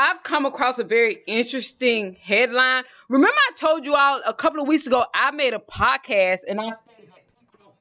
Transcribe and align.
I've 0.00 0.22
come 0.22 0.46
across 0.46 0.78
a 0.78 0.84
very 0.84 1.18
interesting 1.26 2.16
headline. 2.22 2.84
Remember, 3.10 3.36
I 3.36 3.52
told 3.54 3.84
you 3.84 3.94
all 3.94 4.22
a 4.26 4.32
couple 4.32 4.62
of 4.62 4.66
weeks 4.66 4.86
ago, 4.86 5.04
I 5.12 5.30
made 5.30 5.52
a 5.52 5.58
podcast 5.58 6.40
and 6.48 6.58
I 6.58 6.70
stated 6.70 7.10
that 7.10 7.26
people 7.26 7.58
don't. 7.58 7.74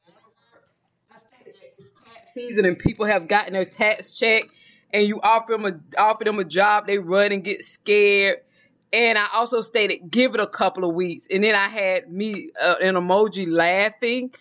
I 1.13 1.18
stated 1.18 1.54
that 1.54 1.74
it's 1.78 2.02
tax 2.02 2.34
season 2.34 2.66
and 2.66 2.78
people 2.78 3.05
have 3.05 3.29
gotten 3.29 3.54
their 3.54 3.63
tax 3.63 4.20
check 4.20 4.44
and 4.94 5.08
you 5.08 5.21
offer 5.21 5.54
them 5.54 5.66
a, 5.66 5.79
offer 5.97 6.26
them 6.26 6.40
a 6.40 6.44
job, 6.44 6.88
they 6.88 6.97
run 6.97 7.32
and 7.32 7.42
get 7.42 7.63
scared. 7.63 8.40
And 8.92 9.17
I 9.17 9.28
also 9.33 9.62
stated, 9.62 10.12
give 10.12 10.36
it 10.36 10.42
a 10.42 10.47
couple 10.47 10.83
of 10.83 10.94
weeks. 10.94 11.26
And 11.31 11.42
then 11.42 11.56
I 11.56 11.70
had 11.70 12.12
me 12.12 12.49
uh, 12.62 12.76
an 12.81 12.96
emoji 12.96 13.47
laughing 13.49 14.33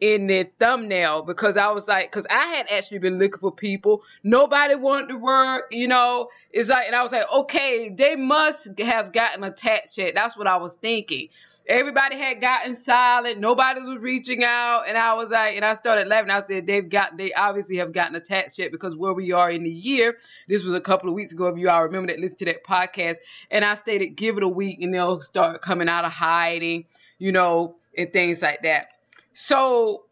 in 0.00 0.26
the 0.26 0.44
thumbnail 0.58 1.22
because 1.22 1.56
I 1.56 1.70
was 1.70 1.88
like, 1.88 2.10
because 2.10 2.26
I 2.30 2.46
had 2.46 2.66
actually 2.70 2.98
been 2.98 3.18
looking 3.18 3.38
for 3.38 3.52
people. 3.52 4.02
Nobody 4.22 4.74
wanted 4.74 5.08
to 5.08 5.16
work, 5.16 5.66
you 5.70 5.88
know. 5.88 6.28
It's 6.50 6.68
like, 6.68 6.86
and 6.86 6.96
I 6.96 7.02
was 7.02 7.12
like, 7.12 7.30
okay, 7.32 7.90
they 7.90 8.16
must 8.16 8.78
have 8.80 9.12
gotten 9.12 9.44
attached 9.44 9.94
check. 9.96 10.14
That's 10.14 10.36
what 10.36 10.46
I 10.46 10.56
was 10.56 10.76
thinking. 10.76 11.28
Everybody 11.66 12.16
had 12.16 12.42
gotten 12.42 12.76
silent. 12.76 13.38
Nobody 13.40 13.80
was 13.80 13.96
reaching 13.98 14.44
out. 14.44 14.82
And 14.86 14.98
I 14.98 15.14
was 15.14 15.30
like, 15.30 15.56
and 15.56 15.64
I 15.64 15.72
started 15.72 16.08
laughing. 16.08 16.28
I 16.28 16.40
said, 16.40 16.66
they've 16.66 16.86
got, 16.86 17.16
they 17.16 17.32
obviously 17.32 17.76
have 17.76 17.92
gotten 17.92 18.14
attached 18.16 18.56
check 18.56 18.70
because 18.70 18.98
where 18.98 19.14
we 19.14 19.32
are 19.32 19.50
in 19.50 19.64
the 19.64 19.70
year, 19.70 20.18
this 20.46 20.62
was 20.62 20.74
a 20.74 20.80
couple 20.80 21.08
of 21.08 21.14
weeks 21.14 21.32
ago. 21.32 21.46
If 21.46 21.58
you 21.58 21.70
all 21.70 21.82
remember 21.82 22.12
that, 22.12 22.20
listen 22.20 22.36
to 22.38 22.44
that 22.46 22.64
podcast. 22.64 23.16
And 23.50 23.64
I 23.64 23.76
stated, 23.76 24.08
give 24.10 24.36
it 24.36 24.42
a 24.42 24.48
week 24.48 24.82
and 24.82 24.92
they'll 24.92 25.22
start 25.22 25.62
coming 25.62 25.88
out 25.88 26.04
of 26.04 26.12
hiding, 26.12 26.84
you 27.18 27.32
know, 27.32 27.76
and 27.96 28.12
things 28.12 28.42
like 28.42 28.60
that. 28.64 28.88
So 29.34 30.04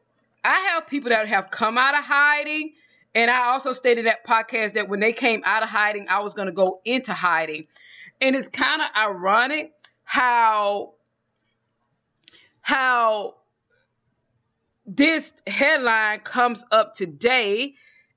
I 0.44 0.58
have 0.70 0.86
people 0.86 1.10
that 1.10 1.26
have 1.28 1.50
come 1.50 1.78
out 1.78 1.96
of 1.96 2.04
hiding. 2.04 2.74
And 3.14 3.30
I 3.30 3.46
also 3.46 3.72
stated 3.72 4.06
that 4.06 4.24
podcast 4.24 4.74
that 4.74 4.88
when 4.88 5.00
they 5.00 5.12
came 5.12 5.42
out 5.44 5.62
of 5.62 5.68
hiding, 5.68 6.06
I 6.08 6.20
was 6.20 6.34
going 6.34 6.46
to 6.46 6.52
go 6.52 6.80
into 6.84 7.12
hiding. 7.12 7.66
And 8.20 8.36
it's 8.36 8.48
kind 8.48 8.82
of 8.82 8.88
ironic 8.96 9.72
how 10.04 10.94
how 12.60 13.34
this 14.86 15.32
headline 15.46 16.20
comes 16.20 16.64
up 16.70 16.92
today. 16.94 17.74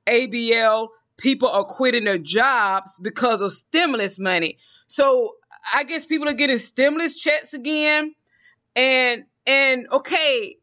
ABL 0.07 0.89
people 1.17 1.49
are 1.49 1.63
quitting 1.63 2.03
their 2.03 2.17
jobs 2.17 2.99
because 2.99 3.41
of 3.41 3.51
stimulus 3.51 4.19
money. 4.19 4.57
So 4.87 5.35
I 5.73 5.83
guess 5.83 6.05
people 6.05 6.27
are 6.29 6.33
getting 6.33 6.57
stimulus 6.57 7.15
checks 7.15 7.53
again. 7.53 8.13
And 8.75 9.23
and 9.47 9.87
okay, 9.91 10.57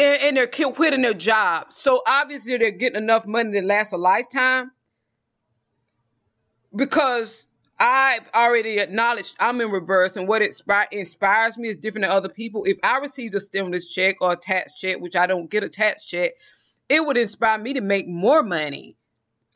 and, 0.00 0.22
and 0.22 0.36
they're 0.36 0.46
quitting 0.72 1.02
their 1.02 1.14
job. 1.14 1.72
So 1.72 2.02
obviously 2.06 2.56
they're 2.56 2.70
getting 2.70 3.02
enough 3.02 3.26
money 3.26 3.60
to 3.60 3.66
last 3.66 3.92
a 3.92 3.96
lifetime. 3.96 4.72
Because 6.74 7.48
I've 7.78 8.28
already 8.34 8.78
acknowledged 8.78 9.34
I'm 9.40 9.60
in 9.60 9.70
reverse, 9.70 10.16
and 10.16 10.28
what 10.28 10.42
inspire, 10.42 10.86
inspires 10.92 11.58
me 11.58 11.68
is 11.68 11.76
different 11.76 12.04
than 12.04 12.12
other 12.12 12.28
people. 12.28 12.62
If 12.64 12.78
I 12.82 12.98
received 12.98 13.34
a 13.34 13.40
stimulus 13.40 13.92
check 13.92 14.16
or 14.20 14.32
a 14.32 14.36
tax 14.36 14.78
check, 14.78 15.00
which 15.00 15.16
I 15.16 15.26
don't 15.26 15.50
get 15.50 15.64
a 15.64 15.68
tax 15.68 16.06
check, 16.06 16.32
it 16.88 17.04
would 17.04 17.16
inspire 17.16 17.58
me 17.58 17.72
to 17.74 17.80
make 17.80 18.06
more 18.06 18.42
money. 18.42 18.96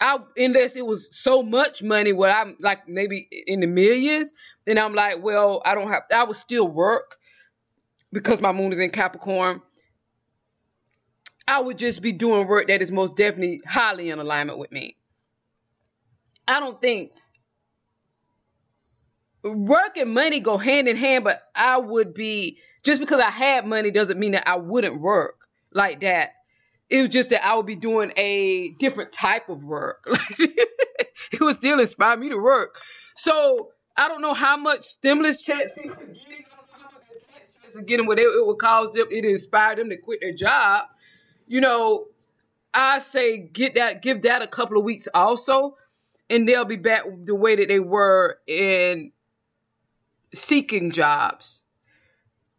I, 0.01 0.19
unless 0.37 0.75
it 0.75 0.87
was 0.87 1.09
so 1.17 1.43
much 1.43 1.83
money 1.83 2.13
where 2.13 2.33
I'm 2.33 2.57
like 2.61 2.89
maybe 2.89 3.29
in 3.47 3.61
the 3.61 3.67
millions, 3.67 4.33
then 4.65 4.79
I'm 4.79 4.95
like, 4.95 5.23
well, 5.23 5.63
I 5.65 5.75
don't 5.75 5.89
have. 5.89 6.03
I 6.13 6.25
would 6.25 6.37
still 6.37 6.67
work 6.67 7.17
because 8.13 8.41
my 8.41 8.53
moon 8.53 8.73
is 8.73 8.81
in 8.81 8.91
Capricorn. 8.91 9.63
I 11.47 11.61
would 11.61 11.79
just 11.79 12.01
be 12.03 12.13
doing 12.13 12.47
work 12.47 12.69
that 12.69 12.81
is 12.81 12.91
most 12.91 13.17
definitely 13.17 13.61
highly 13.67 14.11
in 14.11 14.19
alignment 14.19 14.59
with 14.59 14.73
me. 14.73 14.97
I 16.49 16.61
don't 16.61 16.81
think 16.81 17.13
work 19.43 19.97
and 19.97 20.13
money 20.13 20.41
go 20.41 20.57
hand 20.57 20.89
in 20.89 20.97
hand, 20.97 21.25
but 21.25 21.43
I 21.55 21.79
would 21.79 22.15
be 22.15 22.59
just 22.85 23.01
because 23.01 23.21
I 23.21 23.31
had 23.31 23.67
money 23.67 23.91
doesn't 23.91 24.19
mean 24.19 24.33
that 24.33 24.49
I 24.49 24.57
wouldn't 24.57 25.01
work 25.01 25.47
like 25.73 26.01
that. 26.01 26.31
It 26.89 27.01
was 27.03 27.11
just 27.11 27.31
that 27.31 27.45
I 27.45 27.57
would 27.57 27.67
be 27.67 27.77
doing 27.77 28.13
a 28.17 28.71
different 28.79 29.13
type 29.13 29.49
of 29.49 29.65
work. 29.65 30.05
it 30.39 31.41
would 31.41 31.57
still 31.57 31.81
inspire 31.81 32.17
me 32.17 32.29
to 32.29 32.39
work. 32.39 32.79
So 33.15 33.71
I 33.97 34.09
don't 34.09 34.23
know 34.23 34.35
how 34.35 34.57
much 34.57 34.85
stimulus 34.85 35.43
checks 35.43 35.73
people 35.73 35.95
are 35.95 36.07
getting. 36.07 36.45
I 36.53 36.57
don't 36.57 36.83
know 36.83 36.89
how 36.89 36.91
much 36.91 37.23
tax 37.33 37.57
checks 37.61 37.77
are 37.77 37.83
getting, 37.83 38.07
whatever 38.07 38.29
it 38.29 38.47
would 38.47 38.59
cause 38.59 38.93
them, 38.93 39.07
it 39.11 39.25
inspired 39.25 39.79
them 39.79 39.91
to 39.91 39.97
quit 39.97 40.21
their 40.21 40.35
job. 40.35 40.87
You 41.47 41.61
know, 41.61 42.07
I 42.73 42.99
say 43.01 43.37
get 43.39 43.75
that, 43.75 44.03
give 44.03 44.23
that 44.23 44.43
a 44.43 44.47
couple 44.47 44.79
of 44.79 44.85
weeks 44.85 45.09
also, 45.13 45.77
and 46.31 46.49
they'll 46.49 46.65
be 46.65 46.77
back 46.77 47.03
the 47.25 47.35
way 47.35 47.57
that 47.57 47.69
they 47.69 47.81
were 47.81 48.39
in 48.47 49.13
seeking 50.35 50.91
jobs. 50.91 51.63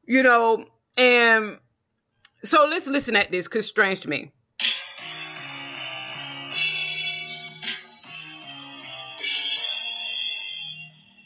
You 0.05 0.21
know, 0.21 0.65
and 0.97 1.57
so 2.43 2.67
let's 2.69 2.87
listen 2.87 3.15
at 3.15 3.31
this 3.31 3.47
because 3.47 3.67
strange 3.67 4.01
to 4.01 4.09
me. 4.09 4.31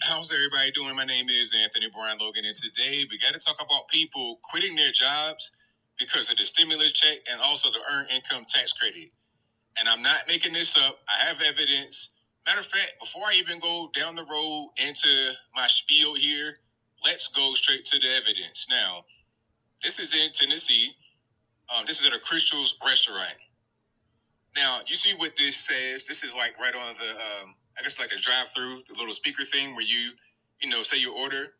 How's 0.01 0.31
everybody 0.33 0.71
doing? 0.71 0.95
My 0.95 1.03
name 1.03 1.29
is 1.29 1.53
Anthony 1.61 1.89
Brian 1.93 2.17
Logan, 2.19 2.45
and 2.45 2.55
today 2.55 3.05
we 3.11 3.19
got 3.19 3.33
to 3.33 3.39
talk 3.39 3.57
about 3.63 3.89
people 3.89 4.39
quitting 4.49 4.75
their 4.75 4.91
jobs 4.91 5.51
because 5.99 6.31
of 6.31 6.37
the 6.37 6.45
stimulus 6.45 6.93
check 6.93 7.19
and 7.31 7.41
also 7.41 7.69
the 7.71 7.79
earned 7.93 8.09
income 8.09 8.45
tax 8.47 8.73
credit. 8.73 9.11
And 9.79 9.87
I'm 9.89 10.01
not 10.01 10.21
making 10.27 10.53
this 10.53 10.77
up. 10.77 10.99
I 11.07 11.25
have 11.25 11.41
evidence. 11.41 12.13
Matter 12.45 12.61
of 12.61 12.65
fact, 12.65 12.93
before 12.99 13.23
I 13.25 13.35
even 13.35 13.59
go 13.59 13.91
down 13.93 14.15
the 14.15 14.25
road 14.25 14.71
into 14.77 15.33
my 15.55 15.67
spiel 15.67 16.15
here, 16.15 16.57
let's 17.05 17.27
go 17.27 17.53
straight 17.53 17.85
to 17.85 17.99
the 17.99 18.07
evidence. 18.15 18.67
Now, 18.69 19.05
this 19.83 19.99
is 19.99 20.15
in 20.15 20.31
Tennessee. 20.33 20.93
Um, 21.75 21.85
this 21.85 22.01
is 22.01 22.07
at 22.07 22.13
a 22.13 22.19
Krystal's 22.19 22.77
restaurant. 22.85 23.37
Now, 24.55 24.79
you 24.87 24.95
see 24.95 25.13
what 25.13 25.35
this 25.37 25.57
says? 25.57 26.05
This 26.05 26.23
is 26.23 26.35
like 26.35 26.59
right 26.59 26.75
on 26.75 26.95
the, 26.99 27.11
um, 27.11 27.55
I 27.77 27.83
guess 27.83 27.99
like 27.99 28.11
a 28.11 28.17
drive-through, 28.17 28.81
the 28.89 28.95
little 28.97 29.13
speaker 29.13 29.43
thing 29.45 29.75
where 29.75 29.85
you, 29.85 30.11
you 30.61 30.69
know, 30.69 30.83
say 30.83 30.99
your 30.99 31.15
order. 31.15 31.53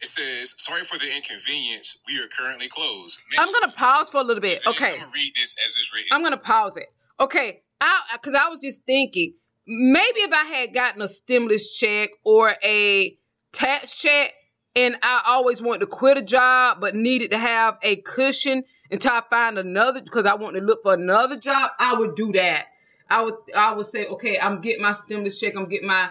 It 0.00 0.08
says, 0.08 0.54
"Sorry 0.58 0.82
for 0.82 0.98
the 0.98 1.14
inconvenience. 1.14 1.96
We 2.06 2.18
are 2.18 2.28
currently 2.28 2.68
closed." 2.68 3.20
I'm 3.38 3.52
gonna 3.52 3.72
pause 3.72 4.10
for 4.10 4.18
a 4.18 4.24
little 4.24 4.40
bit. 4.40 4.66
Okay. 4.66 4.92
I'm 4.92 4.98
gonna 4.98 5.12
read 5.14 5.32
this 5.36 5.56
as 5.66 5.76
it's 5.76 5.92
written. 5.94 6.08
I'm 6.12 6.22
gonna 6.22 6.36
pause 6.36 6.76
it. 6.76 6.92
Okay. 7.20 7.62
I 7.80 8.00
because 8.12 8.34
I 8.34 8.48
was 8.48 8.60
just 8.60 8.84
thinking 8.86 9.34
maybe 9.66 10.20
if 10.20 10.32
I 10.32 10.44
had 10.44 10.74
gotten 10.74 11.02
a 11.02 11.08
stimulus 11.08 11.76
check 11.76 12.10
or 12.24 12.54
a 12.62 13.16
tax 13.52 13.98
check, 13.98 14.32
and 14.76 14.96
I 15.02 15.22
always 15.26 15.62
wanted 15.62 15.80
to 15.80 15.86
quit 15.86 16.18
a 16.18 16.22
job, 16.22 16.80
but 16.80 16.94
needed 16.94 17.30
to 17.30 17.38
have 17.38 17.78
a 17.82 17.96
cushion 17.96 18.64
until 18.90 19.12
I 19.12 19.22
find 19.30 19.58
another 19.58 20.02
because 20.02 20.26
I 20.26 20.34
wanted 20.34 20.60
to 20.60 20.66
look 20.66 20.82
for 20.82 20.94
another 20.94 21.36
job, 21.36 21.70
I 21.78 21.94
would 21.94 22.14
do 22.14 22.32
that. 22.32 22.66
I 23.08 23.22
would 23.22 23.34
I 23.56 23.72
would 23.72 23.86
say, 23.86 24.06
okay, 24.06 24.38
I'm 24.38 24.60
getting 24.60 24.82
my 24.82 24.92
stimulus 24.92 25.38
check, 25.38 25.56
I'm 25.56 25.68
getting 25.68 25.88
my 25.88 26.10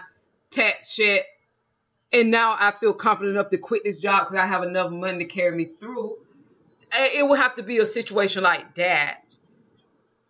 tax 0.50 0.94
check, 0.94 1.22
and 2.14 2.30
now 2.30 2.56
I 2.58 2.72
feel 2.80 2.94
confident 2.94 3.36
enough 3.36 3.50
to 3.50 3.58
quit 3.58 3.82
this 3.84 3.98
job 3.98 4.20
because 4.22 4.36
I 4.36 4.46
have 4.46 4.62
enough 4.62 4.90
money 4.90 5.18
to 5.18 5.24
carry 5.24 5.54
me 5.54 5.68
through. 5.80 6.16
Eh, 6.92 7.18
it 7.18 7.28
would 7.28 7.40
have 7.40 7.56
to 7.56 7.62
be 7.62 7.78
a 7.78 7.86
situation 7.86 8.44
like 8.44 8.76
that 8.76 9.36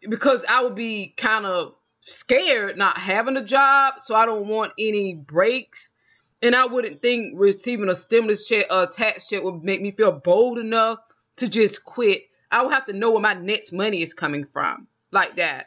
because 0.09 0.45
I 0.49 0.63
would 0.63 0.75
be 0.75 1.15
kind 1.17 1.45
of 1.45 1.75
scared 2.01 2.79
not 2.79 2.99
having 2.99 3.37
a 3.37 3.45
job, 3.45 3.95
so 3.99 4.15
I 4.15 4.25
don't 4.25 4.49
want 4.49 4.73
any 4.79 5.15
breaks 5.15 5.93
and 6.41 6.55
I 6.55 6.67
wouldn't 6.67 7.01
think 7.01 7.35
receiving 7.37 7.89
a 7.89 7.95
stimulus 7.95 8.49
check 8.49 8.67
or 8.71 8.85
a 8.85 8.87
tax 8.87 9.29
check 9.29 9.43
would 9.43 9.63
make 9.63 9.81
me 9.81 9.91
feel 9.91 10.13
bold 10.13 10.59
enough 10.59 10.99
to 11.37 11.49
just 11.49 11.85
quit. 11.85 12.23
I 12.51 12.63
would 12.63 12.73
have 12.73 12.85
to 12.87 12.93
know 12.93 13.11
where 13.11 13.21
my 13.21 13.35
next 13.35 13.73
money 13.73 14.03
is 14.03 14.15
coming 14.15 14.45
from, 14.45 14.87
like 15.11 15.37
that. 15.37 15.67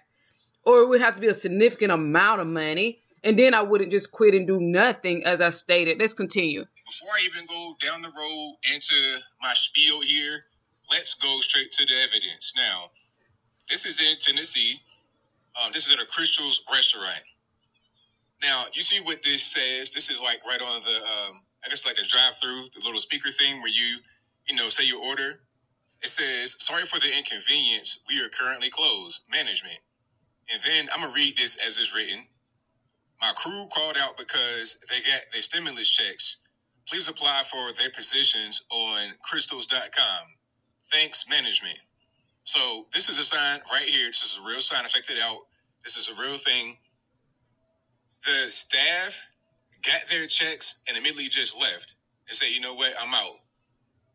Or 0.64 0.82
it 0.82 0.90
would 0.90 1.02
have 1.02 1.16
to 1.16 1.22
be 1.22 1.28
a 1.28 1.34
significant 1.34 1.92
amount 1.92 2.42
of 2.42 2.48
money. 2.48 3.02
And 3.24 3.38
then 3.38 3.54
I 3.54 3.62
wouldn't 3.62 3.92
just 3.92 4.12
quit 4.12 4.34
and 4.34 4.46
do 4.46 4.60
nothing, 4.60 5.24
as 5.26 5.42
I 5.42 5.50
stated. 5.50 6.00
Let's 6.00 6.14
continue. 6.14 6.66
Before 6.86 7.10
I 7.10 7.26
even 7.26 7.46
go 7.46 7.76
down 7.80 8.02
the 8.02 8.12
road 8.16 8.58
into 8.74 8.96
my 9.42 9.54
spiel 9.54 10.02
here, 10.02 10.46
let's 10.92 11.16
go 11.16 11.40
straight 11.42 11.72
to 11.72 11.86
the 11.86 11.94
evidence. 12.04 12.54
Now, 12.56 12.92
this 13.70 13.86
is 13.86 14.00
in 14.00 14.18
Tennessee. 14.20 14.82
Um, 15.62 15.72
this 15.74 15.88
is 15.88 15.94
at 15.94 16.00
a 16.00 16.06
Krystal's 16.06 16.64
restaurant. 16.72 17.24
Now, 18.42 18.66
you 18.74 18.82
see 18.82 19.00
what 19.00 19.24
this 19.24 19.44
says? 19.44 19.90
This 19.90 20.10
is 20.10 20.22
like 20.22 20.46
right 20.46 20.62
on 20.62 20.82
the, 20.84 20.98
um, 20.98 21.42
I 21.66 21.70
guess 21.70 21.86
like 21.86 21.98
a 21.98 22.06
drive-through, 22.06 22.66
the 22.76 22.86
little 22.86 23.00
speaker 23.00 23.32
thing 23.32 23.62
where 23.62 23.72
you, 23.72 23.98
you 24.48 24.56
know, 24.56 24.70
say 24.70 24.86
your 24.86 25.04
order. 25.04 25.42
It 26.04 26.10
says, 26.10 26.56
"Sorry 26.60 26.86
for 26.86 27.00
the 27.00 27.12
inconvenience. 27.18 28.00
We 28.08 28.22
are 28.22 28.30
currently 28.30 28.70
closed. 28.70 29.24
Management." 29.30 29.80
And 30.50 30.62
then 30.62 30.90
I'm 30.94 31.02
gonna 31.02 31.14
read 31.14 31.36
this 31.36 31.56
as 31.56 31.80
it's 31.80 31.94
written. 31.94 32.28
My 33.22 33.34
crew 33.36 33.68
called 33.74 33.98
out 34.00 34.18
because 34.18 34.80
they 34.90 34.98
got 35.02 35.22
their 35.34 35.42
stimulus 35.42 35.90
checks. 35.90 36.38
Please 36.90 37.10
apply 37.10 37.44
for 37.52 37.74
their 37.74 37.92
positions 37.92 38.64
on 38.72 39.10
crystals.com. 39.24 40.28
Thanks, 40.92 41.26
management. 41.30 41.80
So 42.46 42.88
this 42.94 43.10
is 43.10 43.20
a 43.20 43.24
sign 43.24 43.62
right 43.72 43.88
here. 43.90 44.08
This 44.08 44.24
is 44.24 44.40
a 44.44 44.48
real 44.48 44.62
sign. 44.62 44.86
I 44.86 44.88
checked 44.88 45.12
it 45.12 45.20
out. 45.22 45.40
This 45.84 45.98
is 45.98 46.10
a 46.10 46.22
real 46.22 46.38
thing 46.38 46.78
the 48.26 48.52
staff 48.52 49.28
got 49.84 50.02
their 50.12 50.28
checks 50.28 50.80
and 50.88 50.98
immediately 50.98 51.30
just 51.30 51.60
left 51.60 51.96
and 52.30 52.38
said, 52.38 52.48
you 52.50 52.62
know 52.62 52.74
what, 52.76 52.94
I'm 53.02 53.14
out. 53.16 53.38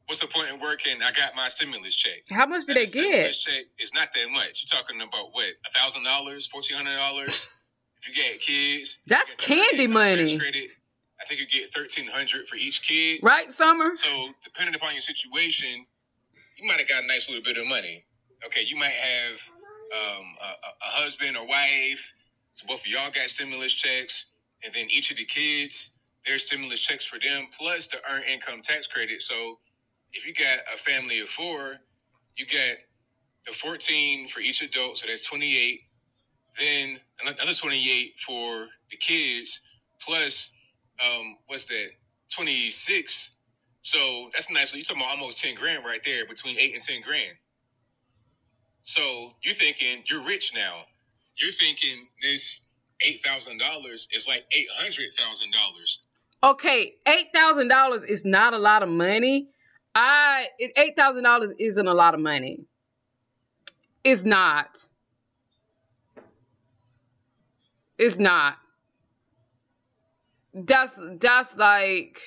What's 0.07 0.21
the 0.21 0.29
point 0.29 0.51
in 0.53 0.61
working? 0.61 0.95
I 1.03 1.13
got 1.13 1.37
my 1.37 1.49
stimulus 1.49 1.97
check. 1.97 2.25
How 2.31 2.47
much 2.47 2.67
did 2.67 2.77
And 2.77 2.79
they 2.79 2.85
the 2.85 2.87
stimulus 2.89 3.47
get? 3.47 3.53
check 3.55 3.65
is 3.81 3.95
not 3.95 4.09
that 4.15 4.31
much. 4.31 4.65
You're 4.65 4.81
talking 4.83 5.01
about 5.03 5.31
what, 5.33 5.47
a 5.67 5.71
thousand 5.73 6.05
dollars, 6.05 6.47
fourteen 6.47 6.77
hundred 6.77 6.97
dollars. 6.97 7.49
If 8.03 8.09
you 8.09 8.23
get 8.23 8.41
kids, 8.41 8.99
That's 9.07 9.33
candy 9.39 9.87
money. 9.87 10.39
Credit. 10.39 10.71
I 11.21 11.25
think 11.25 11.41
you 11.41 11.47
get 11.47 11.73
thirteen 11.73 12.07
hundred 12.09 12.49
for 12.49 12.57
each 12.57 12.87
kid. 12.87 13.21
Right, 13.23 13.53
Summer? 13.53 13.93
So 13.95 14.31
depending 14.43 14.75
upon 14.75 14.93
your 14.93 15.03
situation, 15.03 15.87
you 16.57 16.67
might 16.67 16.79
have 16.79 16.89
got 16.89 17.05
a 17.05 17.07
nice 17.07 17.29
little 17.29 17.45
bit 17.45 17.59
of 17.59 17.69
money. 17.69 18.05
Okay, 18.45 18.63
you 18.67 18.77
might 18.77 18.91
have 18.93 19.41
um, 19.95 20.27
a, 20.41 20.45
a- 20.47 20.77
a 20.89 21.03
husband 21.03 21.37
or 21.37 21.47
wife. 21.47 22.13
So 22.53 22.67
both 22.67 22.81
of 22.81 22.89
y'all 22.89 23.11
got 23.13 23.29
stimulus 23.29 23.73
checks, 23.75 24.33
and 24.65 24.75
then 24.75 24.87
each 24.91 25.11
of 25.13 25.17
the 25.17 25.25
kids, 25.25 25.97
their 26.27 26.39
stimulus 26.39 26.81
checks 26.81 27.07
for 27.07 27.19
them, 27.21 27.47
plus 27.57 27.87
the 27.87 27.99
earned 28.13 28.25
income 28.33 28.61
tax 28.63 28.87
credit. 28.89 29.23
So 29.23 29.59
if 30.13 30.27
you 30.27 30.35
got 30.35 30.59
a 30.75 30.77
family 30.77 31.21
of 31.21 31.29
four, 31.29 31.79
you 32.37 32.47
get 32.47 32.79
the 33.47 33.53
14 33.53 34.29
for 34.29 34.41
each 34.41 34.63
adult, 34.63 34.99
so 34.99 35.07
that's 35.07 35.27
28. 35.27 35.81
Then 36.59 37.01
another 37.27 37.55
28 37.55 38.19
for 38.19 38.67
the 38.91 38.97
kids, 38.97 39.61
plus 40.01 40.51
um, 41.05 41.37
what's 41.47 41.65
that? 41.67 41.91
26. 42.35 43.33
So 43.83 44.31
that's 44.33 44.51
nice. 44.51 44.71
So 44.71 44.77
you're 44.77 44.85
talking 44.85 45.03
about 45.03 45.19
almost 45.19 45.39
10 45.43 45.55
grand 45.57 45.85
right 45.85 46.03
there, 46.05 46.27
between 46.27 46.59
eight 46.59 46.73
and 46.73 46.83
10 46.83 47.03
grand. 47.03 47.37
So 48.83 49.35
you're 49.43 49.55
thinking 49.55 50.03
you're 50.07 50.23
rich 50.23 50.53
now. 50.55 50.83
You're 51.37 51.53
thinking 51.53 52.07
this 52.23 52.61
$8,000 53.05 53.59
is 54.13 54.29
like 54.29 54.45
$800,000. 54.51 55.99
Okay, 56.45 56.95
eight 57.07 57.29
thousand 57.33 57.69
dollars 57.69 58.05
is 58.05 58.25
not 58.25 58.53
a 58.53 58.59
lot 58.59 58.83
of 58.83 58.89
money. 58.89 59.49
I 59.95 60.49
eight 60.59 60.97
thousand 60.97 61.23
dollars 61.23 61.55
isn't 61.61 61.87
a 61.87 61.95
lot 61.95 62.15
of 62.15 62.21
money. 62.21 62.65
It's 64.03 64.25
not. 64.25 64.77
It's 67.99 68.19
not. 68.19 68.57
That's 70.55 71.01
that's 71.21 71.57
like 71.57 72.21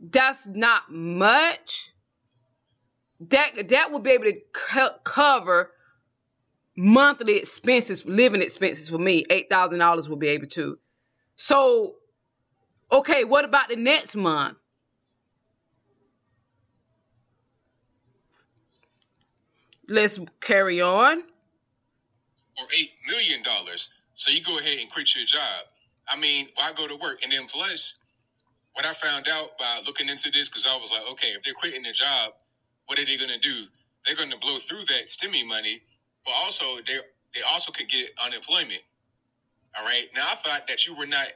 that's 0.00 0.46
not 0.46 0.90
much. 0.90 1.92
That 3.20 3.68
that 3.68 3.92
would 3.92 4.02
be 4.02 4.10
able 4.10 4.24
to 4.24 4.40
co- 4.52 4.98
cover 5.04 5.72
monthly 6.76 7.36
expenses, 7.36 8.06
living 8.06 8.42
expenses 8.42 8.88
for 8.88 8.98
me. 8.98 9.26
Eight 9.30 9.48
thousand 9.50 9.80
dollars 9.80 10.08
would 10.08 10.20
be 10.20 10.28
able 10.28 10.46
to. 10.48 10.78
So 11.36 11.96
Okay, 12.90 13.24
what 13.24 13.44
about 13.44 13.68
the 13.68 13.76
next 13.76 14.16
month? 14.16 14.56
Let's 19.88 20.18
carry 20.40 20.80
on. 20.80 21.22
or 22.58 22.66
eight 22.78 22.92
million 23.08 23.42
dollars. 23.42 23.90
So 24.18 24.32
you 24.32 24.42
go 24.42 24.58
ahead 24.58 24.78
and 24.80 24.90
quit 24.90 25.16
your 25.16 25.26
job. 25.26 25.66
I 26.08 26.18
mean, 26.18 26.48
why 26.56 26.72
go 26.76 26.88
to 26.88 26.96
work? 26.96 27.20
And 27.24 27.32
then 27.32 27.46
plus, 27.46 27.96
what 28.74 28.86
I 28.86 28.92
found 28.92 29.28
out 29.28 29.58
by 29.58 29.80
looking 29.86 30.08
into 30.08 30.30
this, 30.30 30.48
because 30.48 30.66
I 30.66 30.76
was 30.76 30.92
like, 30.92 31.02
okay, 31.12 31.28
if 31.28 31.42
they're 31.42 31.54
quitting 31.54 31.82
their 31.82 31.92
job, 31.92 32.32
what 32.86 32.98
are 32.98 33.06
they 33.06 33.18
gonna 33.18 33.38
do? 33.38 33.66
They're 34.06 34.16
gonna 34.16 34.38
blow 34.38 34.58
through 34.58 34.86
that 34.86 35.08
stimmy 35.08 35.46
money, 35.46 35.82
but 36.24 36.32
also 36.32 36.78
they 36.86 36.98
they 37.34 37.42
also 37.50 37.72
could 37.72 37.88
get 37.88 38.10
unemployment. 38.24 38.82
All 39.78 39.84
right. 39.84 40.06
Now 40.16 40.26
I 40.32 40.36
thought 40.36 40.68
that 40.68 40.86
you 40.86 40.94
were 40.96 41.06
not 41.06 41.28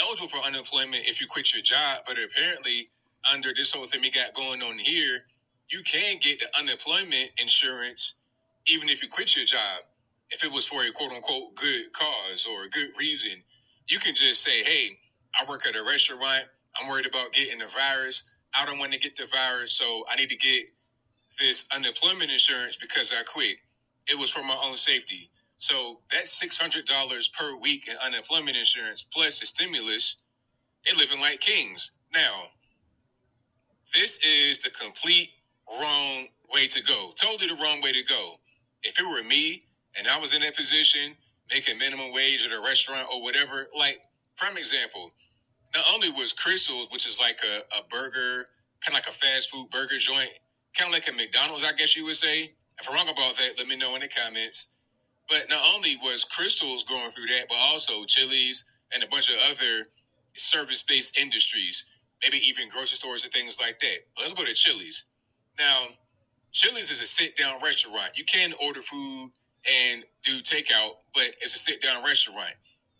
eligible 0.00 0.28
for 0.28 0.38
unemployment 0.38 1.08
if 1.08 1.20
you 1.20 1.28
quit 1.28 1.54
your 1.54 1.62
job, 1.62 2.02
but 2.06 2.18
apparently 2.22 2.88
under 3.32 3.52
this 3.54 3.72
whole 3.72 3.86
thing 3.86 4.02
we 4.02 4.10
got 4.10 4.34
going 4.34 4.62
on 4.62 4.78
here, 4.78 5.20
you 5.70 5.82
can 5.82 6.18
get 6.20 6.40
the 6.40 6.46
unemployment 6.58 7.32
insurance 7.40 8.16
even 8.68 8.88
if 8.90 9.02
you 9.02 9.08
quit 9.08 9.36
your 9.36 9.46
job 9.46 9.82
if 10.30 10.44
it 10.44 10.52
was 10.52 10.66
for 10.66 10.84
a 10.84 10.92
quote 10.92 11.12
unquote 11.12 11.54
good 11.56 11.92
cause 11.92 12.46
or 12.46 12.64
a 12.64 12.68
good 12.70 12.90
reason, 12.98 13.42
you 13.88 13.98
can 14.00 14.14
just 14.14 14.42
say, 14.42 14.64
Hey, 14.64 14.98
I 15.40 15.44
work 15.48 15.66
at 15.66 15.76
a 15.76 15.82
restaurant. 15.84 16.44
I'm 16.80 16.88
worried 16.88 17.06
about 17.06 17.32
getting 17.32 17.58
the 17.60 17.66
virus. 17.68 18.24
I 18.54 18.66
don't 18.66 18.78
want 18.78 18.92
to 18.92 18.98
get 18.98 19.16
the 19.16 19.26
virus, 19.26 19.72
so 19.74 20.04
I 20.10 20.16
need 20.16 20.30
to 20.30 20.36
get 20.36 20.64
this 21.38 21.64
unemployment 21.74 22.30
insurance 22.32 22.76
because 22.76 23.12
I 23.12 23.22
quit. 23.24 23.56
It 24.08 24.18
was 24.18 24.30
for 24.30 24.42
my 24.42 24.56
own 24.64 24.76
safety. 24.76 25.30
So 25.58 26.00
that's 26.10 26.42
$600 26.42 27.32
per 27.32 27.56
week 27.56 27.88
in 27.88 27.96
unemployment 28.04 28.56
insurance 28.56 29.04
plus 29.04 29.40
the 29.40 29.46
stimulus. 29.46 30.16
They're 30.86 30.96
living 30.96 31.20
like 31.20 31.40
kings. 31.40 31.90
Now, 32.14 32.48
this 33.94 34.18
is 34.24 34.58
the 34.60 34.70
complete 34.70 35.30
wrong 35.80 36.28
way 36.52 36.66
to 36.68 36.82
go. 36.82 37.12
Totally 37.20 37.48
the 37.48 37.56
wrong 37.62 37.80
way 37.82 37.92
to 37.92 38.04
go. 38.04 38.36
If 38.82 38.98
it 38.98 39.06
were 39.06 39.22
me 39.22 39.62
and 39.98 40.06
I 40.08 40.18
was 40.18 40.34
in 40.34 40.42
that 40.42 40.56
position, 40.56 41.16
making 41.50 41.78
minimum 41.78 42.12
wage 42.12 42.44
at 42.44 42.52
a 42.52 42.60
restaurant 42.60 43.08
or 43.12 43.22
whatever, 43.22 43.68
like, 43.76 44.00
prime 44.36 44.56
example, 44.56 45.10
not 45.74 45.84
only 45.92 46.10
was 46.10 46.32
Krystal's, 46.32 46.88
which 46.90 47.06
is 47.06 47.20
like 47.20 47.40
a, 47.44 47.58
a 47.78 47.84
burger, 47.88 48.46
kind 48.84 48.88
of 48.88 48.94
like 48.94 49.08
a 49.08 49.12
fast 49.12 49.50
food 49.50 49.68
burger 49.70 49.98
joint, 49.98 50.30
kind 50.76 50.88
of 50.88 50.94
like 50.94 51.08
a 51.08 51.12
McDonald's, 51.12 51.64
I 51.64 51.72
guess 51.72 51.96
you 51.96 52.04
would 52.06 52.16
say. 52.16 52.52
If 52.80 52.88
I'm 52.88 52.94
wrong 52.94 53.08
about 53.08 53.36
that, 53.36 53.58
let 53.58 53.66
me 53.66 53.76
know 53.76 53.94
in 53.94 54.00
the 54.00 54.08
comments. 54.08 54.68
But 55.28 55.48
not 55.48 55.62
only 55.74 55.96
was 55.98 56.24
Krystal's 56.24 56.84
going 56.84 57.10
through 57.10 57.26
that, 57.26 57.46
but 57.48 57.56
also 57.56 58.04
Chili's 58.04 58.64
and 58.92 59.02
a 59.02 59.06
bunch 59.08 59.28
of 59.28 59.36
other 59.50 59.88
service 60.34 60.82
based 60.82 61.18
industries, 61.18 61.84
maybe 62.22 62.38
even 62.48 62.68
grocery 62.68 62.96
stores 62.96 63.24
and 63.24 63.32
things 63.32 63.58
like 63.60 63.78
that. 63.80 63.98
But 64.16 64.22
let's 64.22 64.34
go 64.34 64.44
to 64.44 64.54
Chili's. 64.54 65.04
Now, 65.58 65.86
Chili's 66.52 66.90
is 66.90 67.00
a 67.00 67.06
sit 67.06 67.36
down 67.36 67.62
restaurant. 67.62 68.16
You 68.16 68.24
can 68.24 68.54
order 68.60 68.82
food 68.82 69.30
and 69.68 70.04
do 70.22 70.40
takeout, 70.40 70.92
but 71.14 71.28
it's 71.40 71.54
a 71.54 71.58
sit 71.58 71.82
down 71.82 72.04
restaurant. 72.04 72.54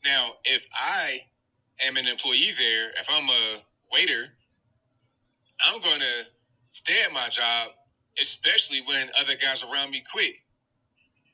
Now, 0.04 0.32
if 0.44 0.66
I 0.74 1.20
am 1.86 1.96
an 1.96 2.06
employee 2.06 2.52
there, 2.58 2.90
if 2.98 3.08
I'm 3.10 3.28
a 3.28 3.62
waiter, 3.92 4.26
I'm 5.64 5.80
going 5.80 6.00
to 6.00 6.24
stay 6.70 7.02
at 7.04 7.12
my 7.12 7.28
job, 7.28 7.70
especially 8.20 8.82
when 8.82 9.10
other 9.20 9.34
guys 9.36 9.62
around 9.62 9.90
me 9.90 10.02
quit 10.10 10.34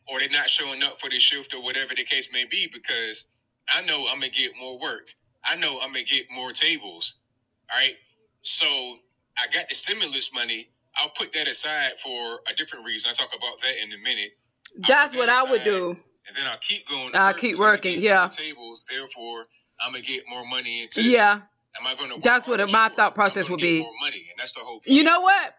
or 0.08 0.19
they're 0.20 0.28
not 0.28 0.49
showing 0.49 0.82
up 0.82 1.00
for 1.00 1.11
the 1.11 1.19
shift 1.19 1.55
or 1.55 1.62
whatever 1.62 1.94
the 1.94 2.05
case 2.05 2.32
may 2.32 2.44
be 2.44 2.69
because 2.72 3.29
I 3.69 3.82
know 3.82 4.06
I'm 4.11 4.20
going 4.20 4.32
to 4.32 4.38
get 4.38 4.53
more 4.60 4.79
work. 4.79 5.15
I 5.44 5.56
know 5.56 5.81
I'm 5.81 5.93
going 5.93 6.05
to 6.05 6.15
get 6.15 6.27
more 6.31 6.53
tables. 6.53 7.15
All 7.70 7.79
right. 7.79 7.96
So 8.43 8.67
I 9.39 9.46
got 9.53 9.69
the 9.69 9.74
stimulus 9.74 10.32
money. 10.32 10.69
I'll 10.96 11.10
put 11.10 11.32
that 11.32 11.48
aside 11.48 11.93
for 12.03 12.41
a 12.50 12.55
different 12.55 12.84
reason. 12.86 13.08
I'll 13.08 13.15
talk 13.15 13.36
about 13.36 13.60
that 13.62 13.82
in 13.82 13.93
a 13.93 13.98
minute. 13.98 14.32
That's 14.89 15.17
what 15.17 15.29
I 15.29 15.51
would 15.51 15.65
do. 15.65 15.96
And 16.29 16.37
then 16.37 16.46
I'll 16.51 16.58
keep 16.58 16.89
going. 16.89 17.11
I'll 17.15 17.29
work 17.29 17.37
keep 17.39 17.58
working, 17.58 18.03
yeah. 18.03 18.29
Tables. 18.29 18.85
Therefore, 18.91 19.46
I'm 19.81 19.93
gonna 19.93 20.03
get 20.03 20.25
more 20.29 20.44
money 20.46 20.82
into. 20.82 21.03
Yeah. 21.03 21.32
Am 21.81 21.87
I 21.87 21.94
gonna? 21.94 22.15
Work 22.15 22.25
That's 22.25 22.46
what 22.49 22.58
my 22.61 22.67
Sure. 22.67 22.89
thought 22.91 23.15
process 23.15 23.49
would 23.49 23.61
be. 23.61 23.81
More 23.81 23.93
money, 24.01 24.17
and 24.31 24.39
that's 24.39 24.53
the 24.53 24.61
whole. 24.61 24.81
Point. 24.81 24.87
You 24.89 25.05
know 25.05 25.20
what? 25.20 25.55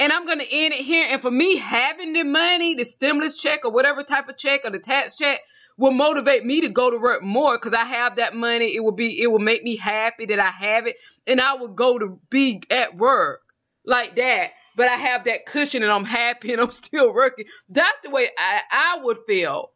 And 0.00 0.12
I'm 0.12 0.26
gonna 0.26 0.44
end 0.50 0.74
it 0.74 0.84
here. 0.84 1.06
And 1.08 1.20
for 1.22 1.30
me, 1.30 1.56
having 1.56 2.12
the 2.12 2.24
money, 2.24 2.74
the 2.74 2.84
stimulus 2.84 3.40
check 3.40 3.64
or 3.64 3.70
whatever 3.70 4.02
type 4.02 4.28
of 4.28 4.36
check 4.36 4.62
or 4.64 4.70
the 4.70 4.80
tax 4.80 5.16
check 5.18 5.40
will 5.76 5.92
motivate 5.92 6.44
me 6.44 6.60
to 6.62 6.68
go 6.68 6.90
to 6.90 6.98
work 6.98 7.22
more 7.22 7.56
because 7.56 7.74
I 7.74 7.84
have 7.84 8.16
that 8.16 8.34
money. 8.34 8.74
It 8.74 8.82
will 8.82 8.92
be 8.92 9.22
it 9.22 9.28
will 9.28 9.38
make 9.38 9.62
me 9.62 9.76
happy 9.76 10.26
that 10.26 10.40
I 10.40 10.50
have 10.50 10.86
it. 10.88 10.96
And 11.28 11.40
I 11.40 11.54
will 11.54 11.68
go 11.68 11.98
to 11.98 12.18
be 12.28 12.62
at 12.70 12.96
work 12.96 13.42
like 13.84 14.16
that. 14.16 14.50
But 14.78 14.86
I 14.86 14.94
have 14.94 15.24
that 15.24 15.44
cushion 15.44 15.82
and 15.82 15.90
I'm 15.90 16.04
happy 16.04 16.52
and 16.52 16.62
I'm 16.62 16.70
still 16.70 17.12
working. 17.12 17.46
That's 17.68 17.98
the 18.04 18.10
way 18.10 18.30
I, 18.38 18.60
I 18.70 18.98
would 19.02 19.18
feel. 19.26 19.72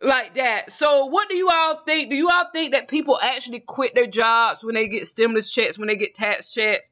Like 0.00 0.34
that. 0.34 0.70
So 0.70 1.06
what 1.06 1.28
do 1.28 1.36
you 1.36 1.48
all 1.50 1.82
think? 1.84 2.10
Do 2.10 2.16
you 2.16 2.28
all 2.30 2.46
think 2.52 2.72
that 2.72 2.88
people 2.88 3.18
actually 3.22 3.60
quit 3.60 3.94
their 3.94 4.06
jobs 4.06 4.64
when 4.64 4.74
they 4.74 4.88
get 4.88 5.06
stimulus 5.06 5.52
checks, 5.52 5.78
when 5.78 5.88
they 5.88 5.96
get 5.96 6.14
tax 6.14 6.52
checks? 6.52 6.90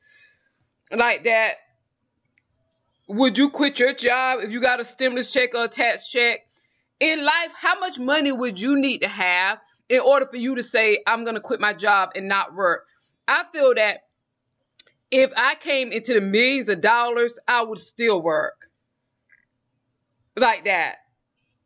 Like 0.91 1.25
that? 1.25 1.55
Would 3.09 3.37
you 3.37 3.51
quit 3.51 3.81
your 3.81 3.95
job 3.95 4.41
if 4.43 4.53
you 4.53 4.61
got 4.61 4.81
a 4.81 4.85
stimulus 4.85 5.33
check 5.33 5.55
or 5.55 5.65
a 5.65 5.69
tax 5.69 6.11
check? 6.11 6.41
In 7.01 7.25
life, 7.25 7.53
how 7.55 7.79
much 7.81 7.99
money 7.99 8.33
would 8.33 8.61
you 8.61 8.79
need 8.79 8.99
to 8.99 9.09
have 9.09 9.59
in 9.89 10.01
order 10.01 10.27
for 10.27 10.37
you 10.37 10.55
to 10.55 10.63
say, 10.63 11.03
I'm 11.07 11.25
going 11.25 11.35
to 11.35 11.41
quit 11.41 11.61
my 11.61 11.73
job 11.75 12.11
and 12.15 12.29
not 12.29 12.55
work? 12.55 12.85
I 13.27 13.45
feel 13.53 13.75
that 13.75 14.03
if 15.13 15.31
I 15.37 15.55
came 15.55 15.93
into 15.93 16.15
the 16.15 16.23
millions 16.23 16.71
of 16.71 16.81
dollars, 16.81 17.39
I 17.47 17.63
would 17.63 17.79
still 17.79 18.21
work. 18.23 18.71
Like 20.37 20.65
that. 20.65 20.97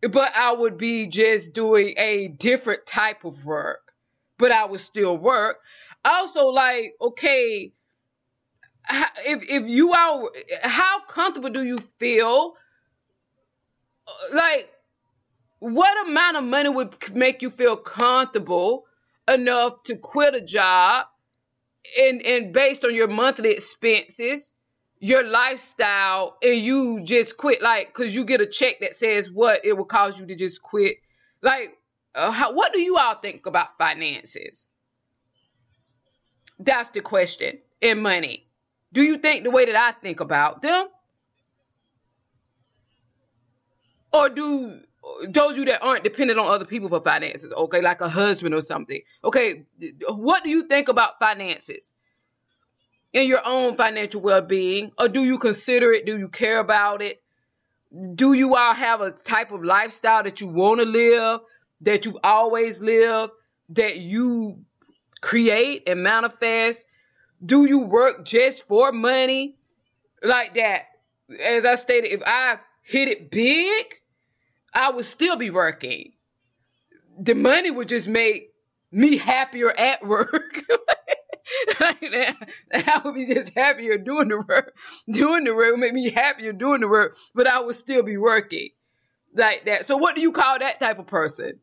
But 0.02 0.34
I 0.36 0.52
would 0.52 0.76
be 0.76 1.06
just 1.06 1.52
doing 1.52 1.94
a 1.96 2.28
different 2.28 2.84
type 2.86 3.24
of 3.24 3.46
work. 3.46 3.92
But 4.36 4.50
I 4.50 4.64
would 4.66 4.80
still 4.80 5.16
work. 5.16 5.58
Also, 6.04 6.48
like, 6.48 6.92
okay, 7.00 7.72
if 9.24 9.42
if 9.48 9.66
you 9.68 9.92
are 9.92 10.30
how 10.62 11.04
comfortable 11.06 11.50
do 11.50 11.64
you 11.64 11.78
feel 11.98 12.54
like 14.32 14.70
what 15.58 16.06
amount 16.06 16.36
of 16.36 16.44
money 16.44 16.68
would 16.68 16.94
make 17.14 17.42
you 17.42 17.50
feel 17.50 17.76
comfortable 17.76 18.84
enough 19.26 19.82
to 19.84 19.96
quit 19.96 20.34
a 20.34 20.40
job 20.40 21.06
and 22.00 22.22
and 22.22 22.52
based 22.52 22.84
on 22.84 22.94
your 22.94 23.08
monthly 23.08 23.50
expenses, 23.52 24.52
your 24.98 25.22
lifestyle, 25.22 26.36
and 26.42 26.56
you 26.56 27.02
just 27.04 27.36
quit 27.36 27.62
like 27.62 27.88
because 27.88 28.14
you 28.14 28.24
get 28.24 28.40
a 28.40 28.46
check 28.46 28.80
that 28.80 28.94
says 28.94 29.30
what 29.30 29.64
it 29.64 29.76
will 29.76 29.84
cause 29.84 30.20
you 30.20 30.26
to 30.26 30.34
just 30.34 30.62
quit. 30.62 30.96
Like, 31.42 31.76
uh, 32.14 32.30
how, 32.30 32.52
what 32.52 32.72
do 32.72 32.80
you 32.80 32.96
all 32.96 33.16
think 33.16 33.46
about 33.46 33.78
finances? 33.78 34.66
That's 36.58 36.90
the 36.90 37.00
question. 37.00 37.58
And 37.82 38.02
money. 38.02 38.48
Do 38.92 39.02
you 39.02 39.18
think 39.18 39.44
the 39.44 39.50
way 39.50 39.66
that 39.66 39.76
I 39.76 39.92
think 39.92 40.20
about 40.20 40.62
them? 40.62 40.88
Or 44.12 44.30
do 44.30 44.80
those 45.28 45.56
you 45.56 45.64
that 45.66 45.82
aren't 45.82 46.04
dependent 46.04 46.38
on 46.38 46.46
other 46.46 46.64
people 46.64 46.88
for 46.88 47.00
finances, 47.00 47.52
okay, 47.52 47.80
like 47.80 48.00
a 48.00 48.08
husband 48.08 48.54
or 48.54 48.60
something, 48.60 49.00
okay, 49.24 49.64
what 50.08 50.44
do 50.44 50.50
you 50.50 50.64
think 50.64 50.88
about 50.88 51.18
finances 51.18 51.94
and 53.14 53.28
your 53.28 53.40
own 53.44 53.76
financial 53.76 54.20
well 54.20 54.42
being? 54.42 54.92
Or 54.98 55.08
do 55.08 55.24
you 55.24 55.38
consider 55.38 55.92
it? 55.92 56.06
Do 56.06 56.18
you 56.18 56.28
care 56.28 56.58
about 56.58 57.02
it? 57.02 57.22
Do 58.14 58.32
you 58.32 58.56
all 58.56 58.74
have 58.74 59.00
a 59.00 59.10
type 59.10 59.52
of 59.52 59.64
lifestyle 59.64 60.22
that 60.24 60.40
you 60.40 60.48
want 60.48 60.80
to 60.80 60.86
live, 60.86 61.40
that 61.82 62.04
you've 62.04 62.18
always 62.24 62.80
lived, 62.80 63.32
that 63.70 63.98
you 63.98 64.60
create 65.20 65.84
and 65.86 66.02
manifest? 66.02 66.86
Do 67.44 67.64
you 67.64 67.86
work 67.86 68.24
just 68.24 68.66
for 68.66 68.92
money? 68.92 69.56
Like 70.22 70.54
that. 70.54 70.86
As 71.42 71.64
I 71.64 71.74
stated, 71.74 72.12
if 72.12 72.22
I 72.26 72.58
hit 72.82 73.08
it 73.08 73.30
big, 73.30 74.00
I 74.76 74.90
would 74.90 75.06
still 75.06 75.36
be 75.36 75.48
working. 75.48 76.12
The 77.18 77.34
money 77.34 77.70
would 77.70 77.88
just 77.88 78.08
make 78.08 78.50
me 78.92 79.16
happier 79.16 79.70
at 79.70 80.06
work. 80.06 80.60
I 81.80 83.00
would 83.02 83.14
be 83.14 83.26
just 83.32 83.54
happier 83.54 83.96
doing 83.96 84.28
the 84.28 84.44
work. 84.46 84.76
Doing 85.10 85.44
the 85.44 85.54
work 85.54 85.70
would 85.70 85.80
make 85.80 85.94
me 85.94 86.10
happier 86.10 86.52
doing 86.52 86.82
the 86.82 86.88
work, 86.88 87.16
but 87.34 87.46
I 87.46 87.58
would 87.60 87.74
still 87.74 88.02
be 88.02 88.18
working 88.18 88.68
like 89.34 89.64
that. 89.64 89.86
So 89.86 89.96
what 89.96 90.14
do 90.14 90.20
you 90.20 90.30
call 90.30 90.58
that 90.58 90.78
type 90.78 90.98
of 90.98 91.06
person? 91.06 91.58